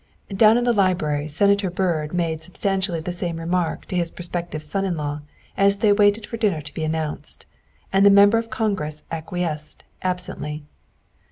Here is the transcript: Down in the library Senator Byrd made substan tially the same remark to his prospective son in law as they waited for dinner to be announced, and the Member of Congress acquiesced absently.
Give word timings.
Down 0.35 0.57
in 0.57 0.63
the 0.63 0.73
library 0.73 1.27
Senator 1.27 1.69
Byrd 1.69 2.11
made 2.11 2.39
substan 2.41 2.77
tially 2.79 3.03
the 3.05 3.11
same 3.11 3.37
remark 3.37 3.85
to 3.85 3.95
his 3.95 4.09
prospective 4.09 4.63
son 4.63 4.83
in 4.83 4.97
law 4.97 5.21
as 5.55 5.77
they 5.77 5.93
waited 5.93 6.25
for 6.25 6.37
dinner 6.37 6.59
to 6.59 6.73
be 6.73 6.83
announced, 6.83 7.45
and 7.93 8.03
the 8.03 8.09
Member 8.09 8.39
of 8.39 8.49
Congress 8.49 9.03
acquiesced 9.11 9.83
absently. 10.01 10.63